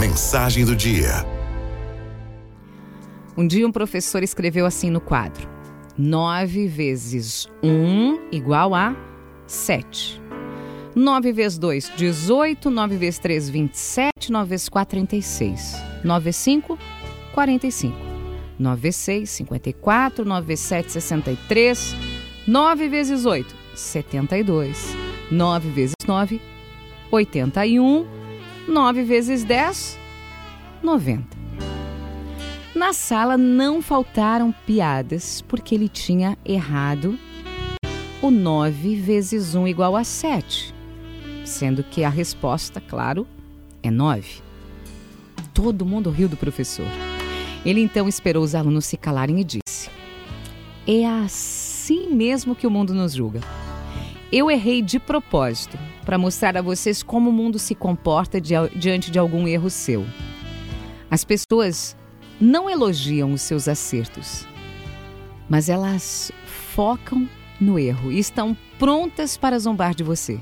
Mensagem 0.00 0.64
do 0.64 0.74
dia. 0.74 1.26
Um 3.36 3.46
dia 3.46 3.66
um 3.66 3.70
professor 3.70 4.22
escreveu 4.22 4.64
assim 4.64 4.88
no 4.88 4.98
quadro: 4.98 5.46
9 5.98 6.68
vezes 6.68 7.46
1 7.62 8.32
igual 8.32 8.74
a 8.74 8.96
7. 9.46 10.18
9 10.94 11.32
vezes 11.32 11.58
2, 11.58 11.92
18. 11.98 12.70
9 12.70 12.96
vezes 12.96 13.18
3, 13.18 13.50
27. 13.50 14.32
9 14.32 14.48
vezes 14.48 14.70
4, 14.70 14.90
36. 14.90 15.76
9 16.02 16.24
vezes 16.24 16.40
5, 16.44 16.78
45. 17.34 17.94
9 18.58 18.80
vezes 18.80 18.96
6, 19.02 19.36
54. 19.36 20.24
9 20.24 20.46
vezes 20.46 20.64
7, 20.64 20.92
63. 20.92 21.94
9 22.46 22.88
vezes 22.88 23.26
8, 23.26 23.54
72. 23.74 24.96
9 25.30 25.68
vezes 25.68 25.94
9, 26.08 26.40
81. 27.12 28.19
9 28.70 29.02
vezes 29.02 29.42
10, 29.42 29.98
90. 30.80 31.36
Na 32.72 32.92
sala 32.92 33.36
não 33.36 33.82
faltaram 33.82 34.54
piadas 34.64 35.42
porque 35.42 35.74
ele 35.74 35.88
tinha 35.88 36.38
errado 36.44 37.18
o 38.22 38.30
9 38.30 38.94
vezes 38.94 39.56
1 39.56 39.66
igual 39.66 39.96
a 39.96 40.04
7, 40.04 40.72
sendo 41.44 41.82
que 41.82 42.04
a 42.04 42.08
resposta, 42.08 42.80
claro, 42.80 43.26
é 43.82 43.90
9. 43.90 44.40
Todo 45.52 45.84
mundo 45.84 46.08
riu 46.08 46.28
do 46.28 46.36
professor. 46.36 46.86
Ele 47.66 47.80
então 47.80 48.08
esperou 48.08 48.44
os 48.44 48.54
alunos 48.54 48.86
se 48.86 48.96
calarem 48.96 49.40
e 49.40 49.44
disse: 49.44 49.90
É 50.86 51.04
assim 51.06 52.14
mesmo 52.14 52.54
que 52.54 52.68
o 52.68 52.70
mundo 52.70 52.94
nos 52.94 53.14
julga. 53.14 53.40
Eu 54.30 54.48
errei 54.48 54.80
de 54.80 55.00
propósito 55.00 55.76
para 56.10 56.18
mostrar 56.18 56.56
a 56.56 56.60
vocês 56.60 57.04
como 57.04 57.30
o 57.30 57.32
mundo 57.32 57.56
se 57.56 57.72
comporta 57.72 58.40
diante 58.40 59.12
de 59.12 59.18
algum 59.20 59.46
erro 59.46 59.70
seu. 59.70 60.04
As 61.08 61.22
pessoas 61.22 61.96
não 62.40 62.68
elogiam 62.68 63.32
os 63.32 63.42
seus 63.42 63.68
acertos, 63.68 64.44
mas 65.48 65.68
elas 65.68 66.32
focam 66.74 67.28
no 67.60 67.78
erro 67.78 68.10
e 68.10 68.18
estão 68.18 68.56
prontas 68.76 69.36
para 69.36 69.56
zombar 69.56 69.94
de 69.94 70.02
você. 70.02 70.40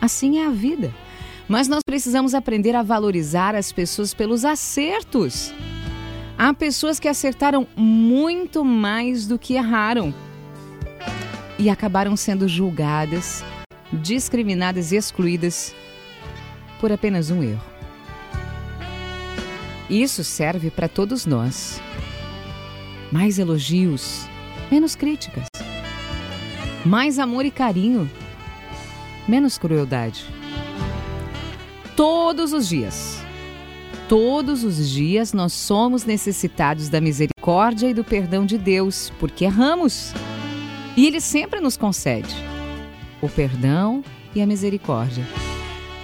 Assim 0.00 0.38
é 0.38 0.46
a 0.46 0.50
vida. 0.50 0.94
Mas 1.46 1.68
nós 1.68 1.82
precisamos 1.84 2.32
aprender 2.32 2.74
a 2.74 2.82
valorizar 2.82 3.54
as 3.54 3.70
pessoas 3.70 4.14
pelos 4.14 4.46
acertos. 4.46 5.52
Há 6.38 6.54
pessoas 6.54 6.98
que 6.98 7.06
acertaram 7.06 7.66
muito 7.76 8.64
mais 8.64 9.26
do 9.26 9.38
que 9.38 9.56
erraram 9.56 10.14
e 11.58 11.68
acabaram 11.68 12.16
sendo 12.16 12.48
julgadas, 12.48 13.44
discriminadas 13.94 14.92
e 14.92 14.96
excluídas 14.96 15.74
por 16.80 16.92
apenas 16.92 17.30
um 17.30 17.42
erro. 17.42 17.62
Isso 19.88 20.24
serve 20.24 20.70
para 20.70 20.88
todos 20.88 21.26
nós. 21.26 21.80
Mais 23.12 23.38
elogios, 23.38 24.26
menos 24.70 24.96
críticas. 24.96 25.46
Mais 26.84 27.18
amor 27.18 27.46
e 27.46 27.50
carinho, 27.50 28.10
menos 29.28 29.56
crueldade. 29.56 30.26
Todos 31.96 32.52
os 32.52 32.68
dias, 32.68 33.22
todos 34.08 34.64
os 34.64 34.88
dias 34.90 35.32
nós 35.32 35.52
somos 35.52 36.04
necessitados 36.04 36.88
da 36.88 37.00
misericórdia 37.00 37.88
e 37.88 37.94
do 37.94 38.02
perdão 38.02 38.44
de 38.44 38.58
Deus, 38.58 39.12
porque 39.18 39.44
erramos. 39.44 40.12
E 40.96 41.06
Ele 41.06 41.20
sempre 41.20 41.60
nos 41.60 41.76
concede 41.76 42.53
o 43.24 43.28
perdão 43.28 44.04
e 44.34 44.42
a 44.42 44.46
misericórdia. 44.46 45.24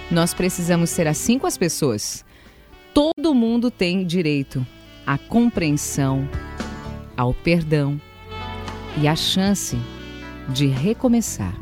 Nós 0.09 0.33
precisamos 0.33 0.89
ser 0.89 1.07
assim 1.07 1.39
com 1.39 1.47
as 1.47 1.57
pessoas 1.57 2.25
todo 2.93 3.33
mundo 3.33 3.71
tem 3.71 4.05
direito 4.05 4.65
à 5.05 5.17
compreensão, 5.17 6.27
ao 7.15 7.33
perdão 7.33 7.99
e 8.99 9.07
à 9.07 9.15
chance 9.15 9.77
de 10.49 10.67
recomeçar. 10.67 11.55